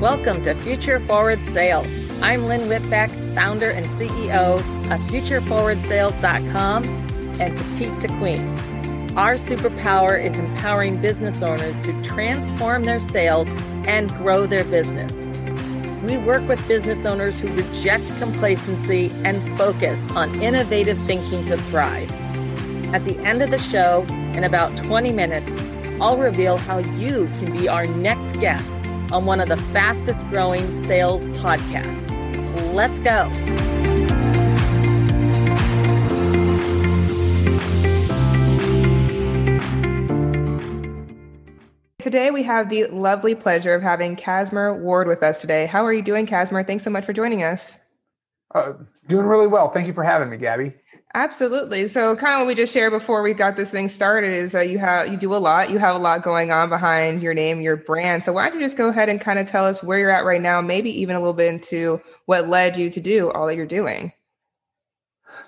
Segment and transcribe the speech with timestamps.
[0.00, 1.86] Welcome to Future Forward Sales.
[2.20, 6.84] I'm Lynn Whitbeck, founder and CEO of FutureForwardSales.com
[7.40, 8.48] and Petite to Queen.
[9.16, 13.48] Our superpower is empowering business owners to transform their sales
[13.86, 15.14] and grow their business.
[16.02, 22.10] We work with business owners who reject complacency and focus on innovative thinking to thrive.
[22.94, 24.04] At the end of the show,
[24.34, 25.52] in about 20 minutes,
[26.00, 28.74] I'll reveal how you can be our next guest
[29.12, 32.10] on one of the fastest growing sales podcasts.
[32.72, 33.30] Let's go.
[41.98, 45.66] Today, we have the lovely pleasure of having Cassmer Ward with us today.
[45.66, 46.66] How are you doing, Cassmer?
[46.66, 47.78] Thanks so much for joining us.
[48.54, 48.72] Uh,
[49.06, 49.70] doing really well.
[49.70, 50.74] Thank you for having me, Gabby.
[51.14, 51.88] Absolutely.
[51.88, 54.70] So, kind of what we just shared before we got this thing started is that
[54.70, 55.70] you have you do a lot.
[55.70, 58.22] You have a lot going on behind your name, your brand.
[58.22, 60.24] So, why don't you just go ahead and kind of tell us where you're at
[60.24, 63.56] right now, maybe even a little bit into what led you to do all that
[63.56, 64.12] you're doing.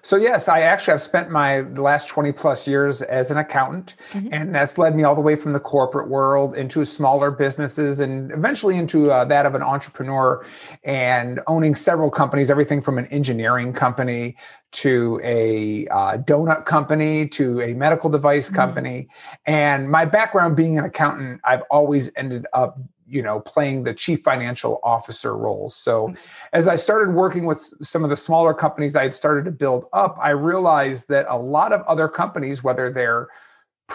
[0.03, 4.29] So yes, I actually have spent my last 20 plus years as an accountant, mm-hmm.
[4.33, 8.31] and that's led me all the way from the corporate world into smaller businesses and
[8.33, 10.45] eventually into uh, that of an entrepreneur
[10.85, 14.37] and owning several companies, everything from an engineering company
[14.73, 18.57] to a uh, donut company to a medical device mm-hmm.
[18.57, 19.09] company.
[19.47, 24.23] And my background being an accountant, I've always ended up you know playing the chief
[24.23, 26.15] financial officer roles so mm-hmm.
[26.53, 29.87] as i started working with some of the smaller companies i had started to build
[29.93, 33.29] up i realized that a lot of other companies whether they're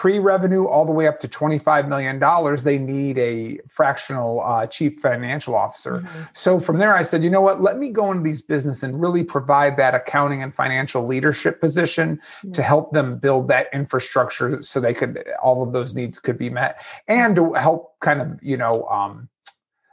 [0.00, 2.18] pre-revenue all the way up to $25 million
[2.64, 6.22] they need a fractional uh, chief financial officer mm-hmm.
[6.32, 8.98] so from there i said you know what let me go into these business and
[8.98, 12.50] really provide that accounting and financial leadership position mm-hmm.
[12.50, 16.48] to help them build that infrastructure so they could all of those needs could be
[16.48, 19.28] met and to help kind of you know um,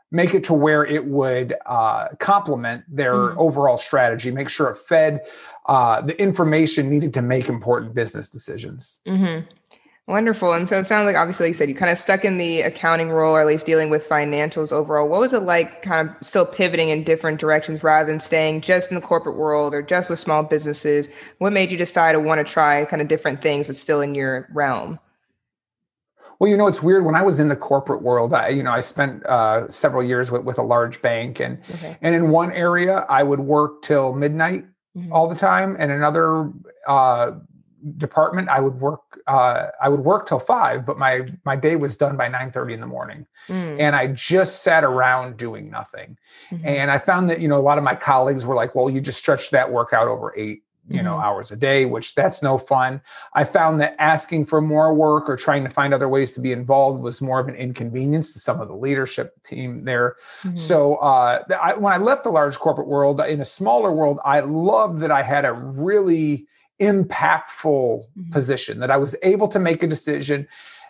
[0.10, 3.40] make it to where it would uh, complement their mm-hmm.
[3.40, 5.20] overall strategy make sure it fed
[5.66, 9.46] uh, the information needed to make important business decisions mm-hmm.
[10.08, 10.54] Wonderful.
[10.54, 12.62] And so it sounds like obviously like you said you kind of stuck in the
[12.62, 15.10] accounting role or at least dealing with financials overall.
[15.10, 18.90] What was it like kind of still pivoting in different directions rather than staying just
[18.90, 21.10] in the corporate world or just with small businesses?
[21.40, 24.16] What made you decide to want to try kind of different things but still in
[24.16, 24.98] your realm?
[26.40, 27.04] Well, you know, it's weird.
[27.04, 30.32] When I was in the corporate world, I, you know, I spent uh, several years
[30.32, 31.98] with, with a large bank, and okay.
[32.02, 35.12] and in one area, I would work till midnight mm-hmm.
[35.12, 36.52] all the time, and another
[36.88, 37.32] uh,
[37.98, 41.96] department i would work uh, i would work till five but my my day was
[41.96, 43.80] done by 9 30 in the morning mm.
[43.80, 46.18] and i just sat around doing nothing
[46.50, 46.66] mm-hmm.
[46.66, 49.00] and i found that you know a lot of my colleagues were like well you
[49.00, 51.24] just stretched that work out over eight you know mm-hmm.
[51.24, 53.02] hours a day which that's no fun
[53.34, 56.52] i found that asking for more work or trying to find other ways to be
[56.52, 60.56] involved was more of an inconvenience to some of the leadership team there mm-hmm.
[60.56, 64.40] so uh, I, when i left the large corporate world in a smaller world i
[64.40, 66.48] loved that i had a really
[66.80, 68.32] impactful mm-hmm.
[68.32, 70.48] position that I was able to make a decision.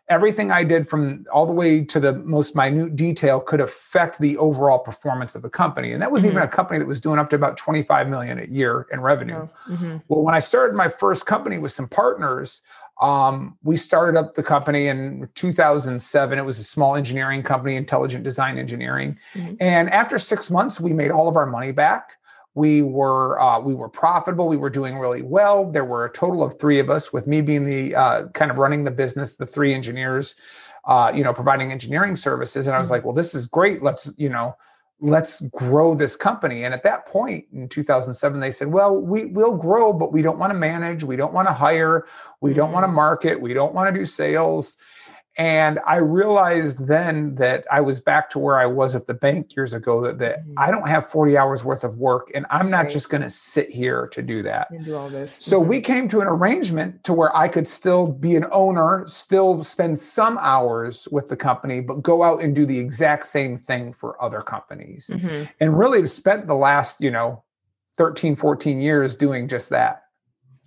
[0.09, 4.37] Everything I did from all the way to the most minute detail could affect the
[4.37, 5.91] overall performance of the company.
[5.91, 6.31] And that was mm-hmm.
[6.31, 9.47] even a company that was doing up to about 25 million a year in revenue.
[9.49, 9.97] Oh, mm-hmm.
[10.07, 12.61] Well, when I started my first company with some partners,
[13.01, 16.39] um, we started up the company in 2007.
[16.39, 19.19] It was a small engineering company, Intelligent Design Engineering.
[19.33, 19.55] Mm-hmm.
[19.59, 22.17] And after six months, we made all of our money back
[22.57, 24.47] we were uh, we were profitable.
[24.47, 25.72] We were doing really well.
[25.72, 28.57] There were a total of three of us with me being the uh, kind of
[28.57, 30.34] running the business the three engineers
[30.85, 32.66] uh, you know providing engineering services.
[32.66, 32.94] And i was mm-hmm.
[32.94, 33.84] like well this is great.
[33.84, 34.56] Let's you know
[35.00, 36.63] let's grow this company.
[36.63, 40.40] And at that point in 2007 they said well we will grow but we don't
[40.40, 41.03] want to manage.
[41.03, 42.07] We don't want to hire.
[42.41, 42.96] We don't want to mm-hmm.
[42.96, 43.40] market.
[43.40, 44.78] We don't want to do sales
[45.37, 49.55] and I realized then that I was back to where I was at the bank
[49.55, 50.53] years ago that, that mm-hmm.
[50.57, 52.89] I don't have 40 hours worth of work and I'm not right.
[52.89, 54.71] just going to sit here to do that.
[54.71, 55.35] And do all this.
[55.37, 55.69] So mm-hmm.
[55.69, 59.99] we came to an arrangement to where I could still be an owner, still spend
[59.99, 64.22] some hours with the company, but go out and do the exact same thing for
[64.22, 65.11] other companies.
[65.13, 65.43] Mm-hmm.
[65.59, 67.43] And really have spent the last, you know,
[67.97, 70.03] 13, 14 years doing just that.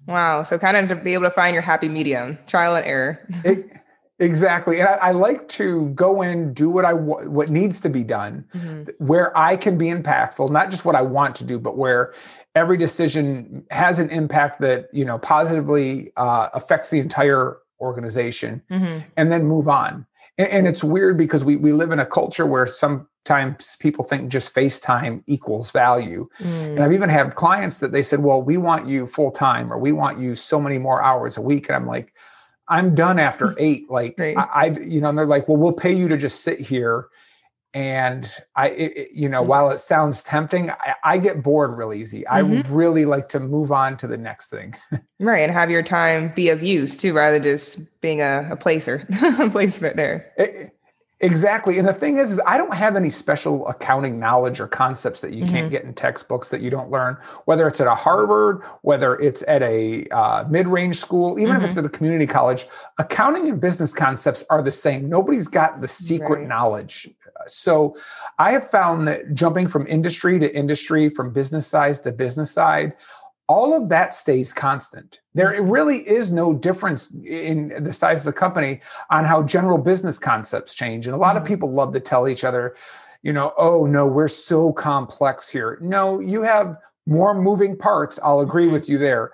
[0.07, 0.45] Wow.
[0.45, 3.27] So kind of to be able to find your happy medium, trial and error.
[3.45, 3.69] it,
[4.21, 8.05] Exactly, and I, I, like to go in, do what I what needs to be
[8.05, 9.05] done, mm-hmm.
[9.05, 12.13] where I can be impactful, not just what I want to do, but where
[12.55, 18.99] every decision has an impact that you know positively uh, affects the entire organization, mm-hmm.
[19.17, 20.07] and then move on.
[20.37, 24.31] And, and, it's weird because we we live in a culture where sometimes people think
[24.31, 26.67] just FaceTime equals value, mm.
[26.67, 29.79] and I've even had clients that they said, "Well, we want you full time, or
[29.79, 32.13] we want you so many more hours a week," and I'm like
[32.71, 33.91] I'm done after eight.
[33.91, 34.37] Like right.
[34.37, 37.09] I, I, you know, and they're like, well, we'll pay you to just sit here.
[37.73, 39.49] And I, it, you know, mm-hmm.
[39.49, 42.23] while it sounds tempting, I, I, get bored real easy.
[42.23, 42.69] Mm-hmm.
[42.69, 44.75] I really like to move on to the next thing.
[45.21, 45.43] right.
[45.43, 49.07] And have your time be of use too, rather than just being a, a placer,
[49.39, 50.33] a placement there.
[50.37, 50.77] It,
[51.23, 51.79] Exactly.
[51.79, 55.33] And the thing is, is I don't have any special accounting knowledge or concepts that
[55.33, 55.55] you mm-hmm.
[55.55, 59.45] can't get in textbooks that you don't learn, whether it's at a Harvard, whether it's
[59.47, 61.63] at a uh, mid-range school, even mm-hmm.
[61.63, 61.85] if it's mm-hmm.
[61.85, 62.67] at a community college,
[62.99, 65.11] accounting and business concepts are the same.
[65.11, 66.49] Nobody's got the secret right.
[66.49, 67.11] knowledge.
[67.47, 67.97] So
[68.39, 72.95] I have found that jumping from industry to industry, from business size to business side,
[73.51, 75.19] all of that stays constant.
[75.35, 78.81] There really is no difference in the size of the company
[79.11, 81.09] on how general business concepts change.
[81.09, 81.49] And a lot of mm-hmm.
[81.49, 82.77] people love to tell each other,
[83.23, 85.79] you know, oh no, we're so complex here.
[85.81, 86.77] No, you have
[87.07, 88.21] more moving parts.
[88.23, 89.33] I'll agree with you there.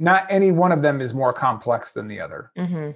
[0.00, 2.50] Not any one of them is more complex than the other.
[2.58, 2.90] Mm-hmm.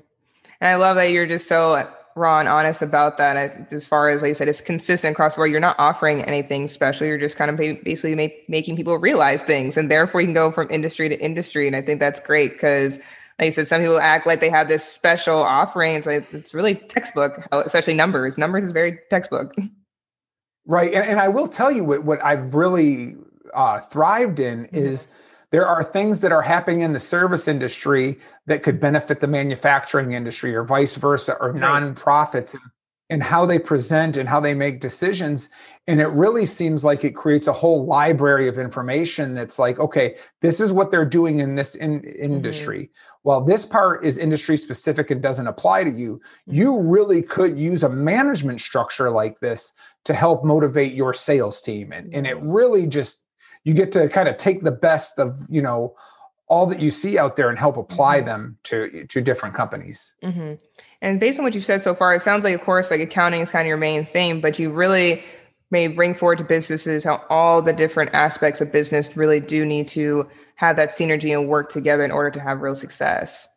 [0.61, 1.89] And I love that you're just so
[2.19, 3.69] raw and honest about that.
[3.73, 5.51] As far as like I said, it's consistent across the board.
[5.51, 7.07] You're not offering anything special.
[7.07, 10.51] You're just kind of basically make, making people realize things, and therefore you can go
[10.51, 11.67] from industry to industry.
[11.67, 12.97] And I think that's great because,
[13.39, 15.95] like I said, some people act like they have this special offering.
[15.95, 18.37] It's like it's really textbook, especially numbers.
[18.37, 19.55] Numbers is very textbook.
[20.71, 23.17] Right, and, and I will tell you what what I've really
[23.55, 24.77] uh, thrived in mm-hmm.
[24.77, 25.09] is
[25.51, 30.13] there are things that are happening in the service industry that could benefit the manufacturing
[30.13, 31.63] industry or vice versa or right.
[31.63, 32.55] nonprofits
[33.11, 35.49] and, how they present and how they make decisions
[35.87, 40.15] and it really seems like it creates a whole library of information that's like okay
[40.43, 43.19] this is what they're doing in this in, industry mm-hmm.
[43.23, 46.53] while this part is industry specific and doesn't apply to you mm-hmm.
[46.53, 49.73] you really could use a management structure like this
[50.05, 52.51] to help motivate your sales team and, and it mm-hmm.
[52.51, 53.23] really just
[53.65, 55.95] you get to kind of take the best of you know
[56.49, 58.27] all that you see out there and help apply mm-hmm.
[58.27, 60.55] them to to different companies mm-hmm.
[61.03, 63.41] and based on what you've said so far it sounds like of course like accounting
[63.41, 65.23] is kind of your main thing but you really
[65.71, 69.87] may bring forward to businesses how all the different aspects of business really do need
[69.87, 73.49] to have that synergy and work together in order to have real success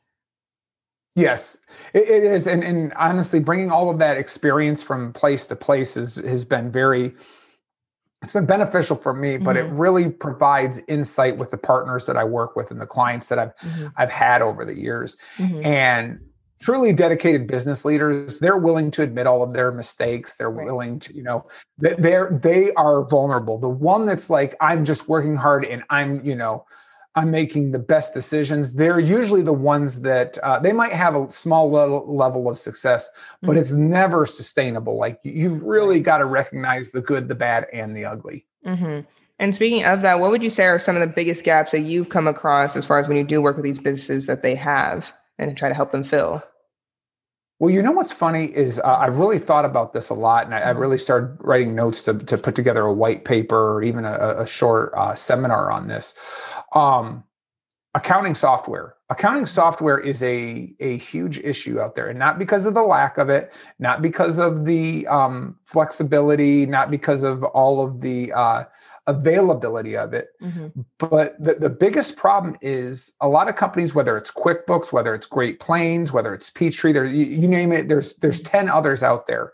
[1.16, 1.60] Yes,
[1.94, 5.98] it, it is, and and honestly, bringing all of that experience from place to place
[5.98, 7.14] is, has been very
[8.22, 9.74] it's been beneficial for me but mm-hmm.
[9.74, 13.40] it really provides insight with the partners that i work with and the clients that
[13.40, 13.88] i've mm-hmm.
[13.98, 15.66] i've had over the years mm-hmm.
[15.66, 16.20] and
[16.60, 20.66] truly dedicated business leaders they're willing to admit all of their mistakes they're right.
[20.66, 21.46] willing to you know
[21.80, 26.36] they're they are vulnerable the one that's like i'm just working hard and i'm you
[26.36, 26.64] know
[27.16, 28.74] I'm making the best decisions.
[28.74, 33.10] They're usually the ones that uh, they might have a small level, level of success,
[33.42, 33.60] but mm-hmm.
[33.60, 34.98] it's never sustainable.
[34.98, 38.46] Like you've really got to recognize the good, the bad, and the ugly.
[38.66, 39.02] Mm-hmm.
[39.40, 41.82] And speaking of that, what would you say are some of the biggest gaps that
[41.82, 44.56] you've come across as far as when you do work with these businesses that they
[44.56, 46.44] have and try to help them fill?
[47.62, 50.56] Well, you know what's funny is uh, I've really thought about this a lot, and
[50.56, 50.80] I, have mm-hmm.
[50.82, 54.48] really started writing notes to, to put together a white paper or even a, a
[54.48, 56.16] short uh, seminar on this.
[56.72, 57.24] Um,
[57.94, 58.96] accounting software.
[59.10, 63.18] Accounting software is a, a huge issue out there, and not because of the lack
[63.18, 68.64] of it, not because of the um, flexibility, not because of all of the uh,
[69.08, 70.30] availability of it.
[70.42, 70.82] Mm-hmm.
[70.98, 75.28] But the, the biggest problem is a lot of companies, whether it's QuickBooks, whether it's
[75.28, 78.58] Great Plains, whether it's Peachtree, there you, you name it, there's there's mm-hmm.
[78.58, 79.52] 10 others out there.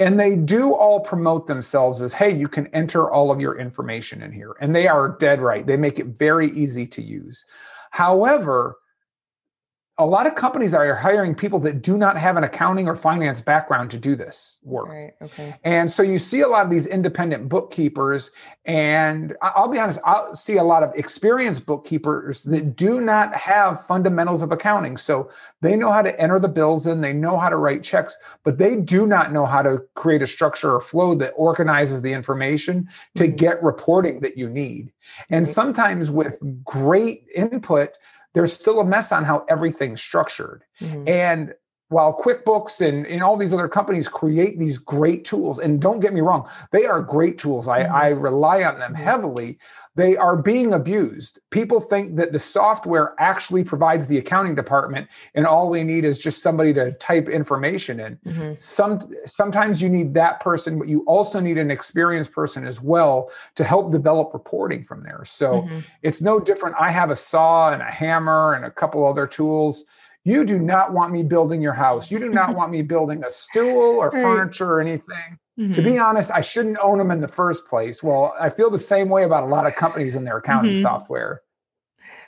[0.00, 4.22] And they do all promote themselves as, hey, you can enter all of your information
[4.22, 4.56] in here.
[4.60, 5.66] And they are dead right.
[5.66, 7.44] They make it very easy to use.
[7.90, 8.78] However,
[10.02, 13.40] a lot of companies are hiring people that do not have an accounting or finance
[13.40, 14.88] background to do this work.
[14.88, 15.12] Right.
[15.22, 15.54] Okay.
[15.64, 18.30] And so you see a lot of these independent bookkeepers,
[18.64, 23.86] and I'll be honest, I'll see a lot of experienced bookkeepers that do not have
[23.86, 24.96] fundamentals of accounting.
[24.96, 25.30] So
[25.60, 28.58] they know how to enter the bills in, they know how to write checks, but
[28.58, 32.88] they do not know how to create a structure or flow that organizes the information
[33.14, 33.36] to mm-hmm.
[33.36, 34.92] get reporting that you need.
[35.30, 37.90] And sometimes with great input,
[38.34, 40.64] there's still a mess on how everything's structured.
[40.80, 41.08] Mm-hmm.
[41.08, 41.54] And
[41.92, 46.12] while QuickBooks and, and all these other companies create these great tools, and don't get
[46.12, 47.68] me wrong, they are great tools.
[47.68, 47.94] I, mm-hmm.
[47.94, 49.02] I rely on them mm-hmm.
[49.02, 49.58] heavily.
[49.94, 51.38] They are being abused.
[51.50, 56.18] People think that the software actually provides the accounting department, and all they need is
[56.18, 58.16] just somebody to type information in.
[58.26, 58.54] Mm-hmm.
[58.58, 63.30] Some sometimes you need that person, but you also need an experienced person as well
[63.54, 65.24] to help develop reporting from there.
[65.24, 65.80] So mm-hmm.
[66.02, 66.74] it's no different.
[66.80, 69.84] I have a saw and a hammer and a couple other tools
[70.24, 72.10] you do not want me building your house.
[72.10, 75.38] You do not want me building a stool or furniture or anything.
[75.58, 75.74] Mm-hmm.
[75.74, 76.04] To be mm-hmm.
[76.04, 78.02] honest, I shouldn't own them in the first place.
[78.02, 80.82] Well, I feel the same way about a lot of companies in their accounting mm-hmm.
[80.82, 81.42] software.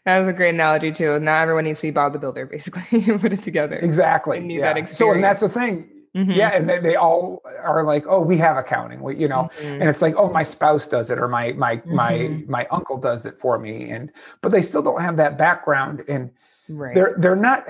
[0.05, 1.19] That was a great analogy too.
[1.19, 2.99] Not everyone needs to be Bob the Builder, basically.
[3.01, 3.77] you put it together.
[3.77, 4.41] Exactly.
[4.41, 4.73] need yeah.
[4.73, 4.99] that experience.
[4.99, 5.91] So, and that's the thing.
[6.15, 6.31] Mm-hmm.
[6.31, 9.81] Yeah, and they, they, all are like, "Oh, we have accounting," we, you know, mm-hmm.
[9.81, 11.93] and it's like, "Oh, my spouse does it, or my my mm-hmm.
[11.93, 16.05] my my uncle does it for me," and but they still don't have that background,
[16.07, 16.31] and
[16.69, 16.95] right.
[16.95, 17.67] they're they're not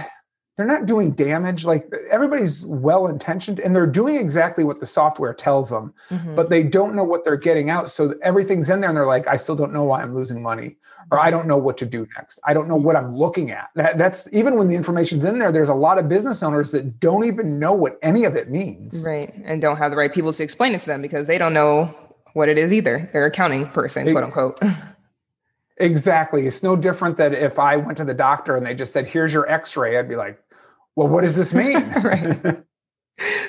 [0.56, 5.34] they're not doing damage like everybody's well intentioned and they're doing exactly what the software
[5.34, 6.34] tells them mm-hmm.
[6.34, 9.26] but they don't know what they're getting out so everything's in there and they're like
[9.26, 10.76] i still don't know why i'm losing money
[11.10, 12.38] or i don't know what to do next.
[12.44, 13.70] I don't know what i'm looking at.
[13.74, 17.00] That, that's even when the information's in there there's a lot of business owners that
[17.00, 19.04] don't even know what any of it means.
[19.04, 21.54] Right and don't have the right people to explain it to them because they don't
[21.54, 21.94] know
[22.34, 23.08] what it is either.
[23.12, 24.60] They're accounting person it, quote unquote
[25.78, 26.46] Exactly.
[26.46, 29.32] It's no different than if I went to the doctor and they just said, here's
[29.32, 30.40] your x ray, I'd be like,
[30.96, 31.90] well, what does this mean?
[32.02, 32.64] right.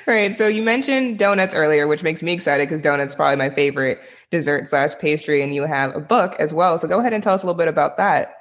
[0.06, 0.34] right.
[0.34, 4.68] So you mentioned donuts earlier, which makes me excited because donuts probably my favorite dessert
[4.68, 6.78] slash pastry, and you have a book as well.
[6.78, 8.34] So go ahead and tell us a little bit about that.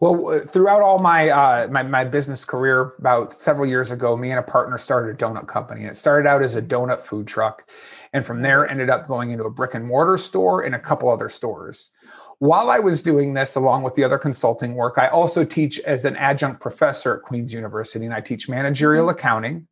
[0.00, 4.38] Well, throughout all my, uh, my my business career, about several years ago, me and
[4.38, 7.68] a partner started a donut company, and it started out as a donut food truck,
[8.14, 11.10] and from there ended up going into a brick and mortar store and a couple
[11.10, 11.90] other stores.
[12.38, 16.04] While I was doing this, along with the other consulting work, I also teach as
[16.04, 19.18] an adjunct professor at Queen's University, and I teach managerial mm-hmm.
[19.18, 19.68] accounting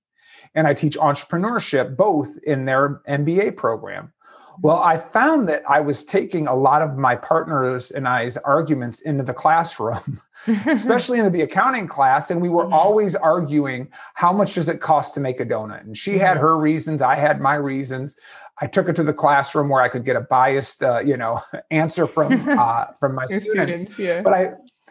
[0.54, 4.12] and I teach entrepreneurship both in their MBA program.
[4.60, 9.00] Well, I found that I was taking a lot of my partners and I's arguments
[9.00, 10.20] into the classroom,
[10.66, 12.30] especially into the accounting class.
[12.30, 12.72] And we were mm-hmm.
[12.72, 15.82] always arguing how much does it cost to make a donut?
[15.82, 16.46] And she had mm-hmm.
[16.46, 18.16] her reasons, I had my reasons.
[18.60, 21.40] I took it to the classroom where I could get a biased, uh, you know,
[21.70, 23.78] answer from uh, from my students.
[23.78, 24.22] students yeah.
[24.22, 24.50] But I,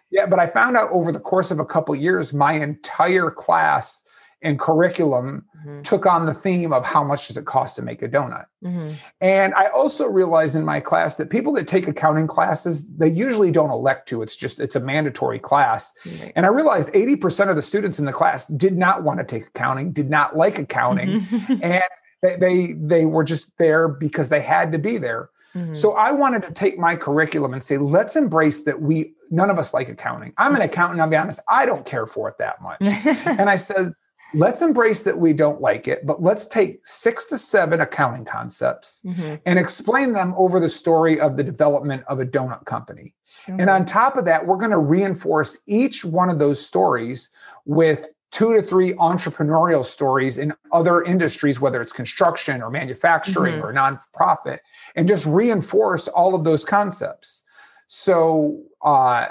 [0.09, 3.31] yeah, but I found out over the course of a couple of years, my entire
[3.31, 4.03] class
[4.41, 5.81] and curriculum mm-hmm.
[5.83, 8.45] took on the theme of how much does it cost to make a donut.
[8.63, 8.93] Mm-hmm.
[9.21, 13.51] And I also realized in my class that people that take accounting classes, they usually
[13.51, 14.21] don't elect to.
[14.21, 15.93] It's just it's a mandatory class.
[16.03, 16.29] Mm-hmm.
[16.35, 19.47] And I realized 80% of the students in the class did not want to take
[19.47, 21.25] accounting, did not like accounting.
[21.61, 21.83] and
[22.21, 25.29] they, they they were just there because they had to be there.
[25.55, 25.73] Mm-hmm.
[25.73, 29.57] So I wanted to take my curriculum and say, let's embrace that we none of
[29.57, 30.33] us like accounting.
[30.37, 32.77] I'm an accountant, I'll be honest, I don't care for it that much.
[32.81, 33.93] and I said,
[34.33, 39.01] let's embrace that we don't like it, but let's take six to seven accounting concepts
[39.05, 39.35] mm-hmm.
[39.45, 43.13] and explain them over the story of the development of a donut company.
[43.47, 43.59] Mm-hmm.
[43.59, 47.29] And on top of that, we're going to reinforce each one of those stories
[47.65, 53.65] with two to three entrepreneurial stories in other industries, whether it's construction or manufacturing mm-hmm.
[53.65, 54.59] or nonprofit,
[54.95, 57.43] and just reinforce all of those concepts.
[57.87, 59.27] So, uh,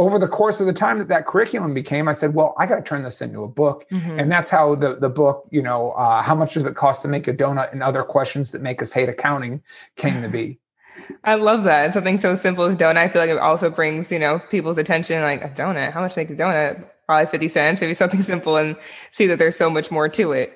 [0.00, 2.76] over the course of the time that that curriculum became, I said, well, I got
[2.76, 3.86] to turn this into a book.
[3.90, 4.18] Mm-hmm.
[4.18, 7.08] And that's how the, the book, you know, uh, how much does it cost to
[7.08, 9.62] make a donut and other questions that make us hate accounting
[9.96, 10.58] came to be.
[11.24, 11.92] I love that.
[11.92, 12.96] Something so simple as donut.
[12.96, 15.92] I feel like it also brings, you know, people's attention like a donut.
[15.92, 16.82] How much make a donut?
[17.10, 18.76] probably 50 cents, maybe something simple, and
[19.10, 20.52] see that there's so much more to it.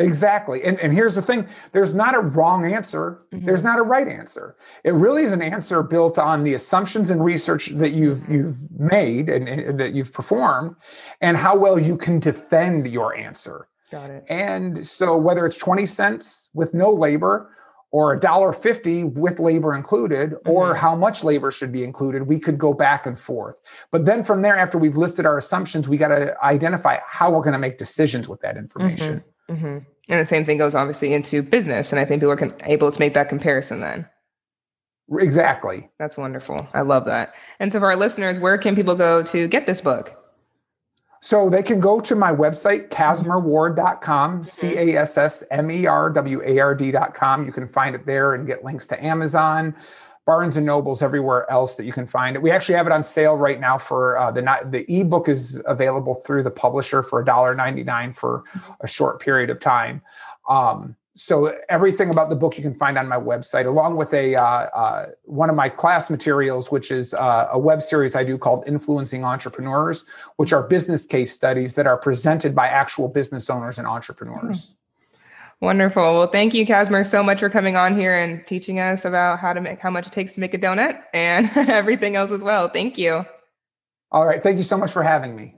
[0.00, 0.64] Exactly.
[0.64, 3.46] And, and here's the thing there's not a wrong answer, mm-hmm.
[3.46, 4.56] there's not a right answer.
[4.82, 8.34] It really is an answer built on the assumptions and research that you've mm-hmm.
[8.34, 10.74] you've made and, and that you've performed
[11.20, 13.68] and how well you can defend your answer.
[13.92, 14.24] Got it.
[14.28, 17.50] And so whether it's 20 cents with no labor
[17.92, 20.50] or a dollar fifty with labor included, mm-hmm.
[20.50, 23.60] or how much labor should be included, we could go back and forth.
[23.92, 27.42] But then from there, after we've listed our assumptions, we got to identify how we're
[27.42, 29.22] going to make decisions with that information.
[29.50, 29.64] Mm-hmm.
[29.64, 30.12] Mm-hmm.
[30.12, 32.92] And the same thing goes obviously into business, and I think people are con- able
[32.92, 34.08] to make that comparison then.
[35.18, 35.88] Exactly.
[35.98, 36.66] That's wonderful.
[36.74, 37.34] I love that.
[37.60, 40.18] And so, for our listeners, where can people go to get this book?
[41.24, 46.10] So they can go to my website, cassmerward.com, C A S S M E R
[46.10, 47.46] W A R D.com.
[47.46, 49.74] You can find it there and get links to Amazon,
[50.26, 52.42] Barnes and Nobles, everywhere else that you can find it.
[52.42, 56.14] We actually have it on sale right now for uh, the the ebook is available
[56.14, 58.44] through the publisher for $1.99 for
[58.80, 60.00] a short period of time.
[60.48, 64.34] Um, so everything about the book you can find on my website along with a
[64.34, 68.36] uh, uh, one of my class materials which is uh, a web series i do
[68.36, 70.04] called influencing entrepreneurs
[70.36, 74.74] which are business case studies that are presented by actual business owners and entrepreneurs hmm.
[75.64, 76.02] Wonderful.
[76.02, 79.54] Well thank you Cassmer so much for coming on here and teaching us about how
[79.54, 82.68] to make how much it takes to make a donut and everything else as well.
[82.68, 83.24] Thank you.
[84.12, 84.42] All right.
[84.42, 85.54] Thank you so much for having me.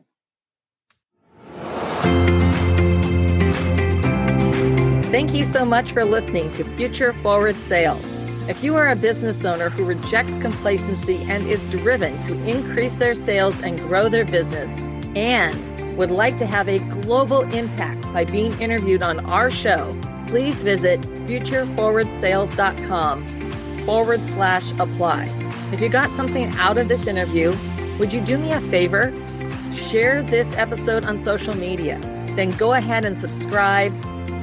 [5.10, 8.04] Thank you so much for listening to Future Forward Sales.
[8.48, 13.14] If you are a business owner who rejects complacency and is driven to increase their
[13.14, 14.78] sales and grow their business,
[15.16, 20.60] and would like to have a global impact by being interviewed on our show, please
[20.60, 23.26] visit futureforwardsales.com
[23.86, 25.30] forward slash apply.
[25.72, 27.54] If you got something out of this interview,
[27.98, 29.14] would you do me a favor?
[29.72, 31.98] Share this episode on social media.
[32.34, 33.92] Then go ahead and subscribe,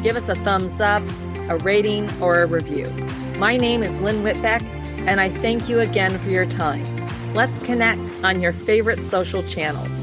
[0.01, 1.03] give us a thumbs up,
[1.49, 2.89] a rating, or a review.
[3.37, 4.63] My name is Lynn Whitbeck,
[5.07, 6.85] and I thank you again for your time.
[7.33, 10.02] Let's connect on your favorite social channels.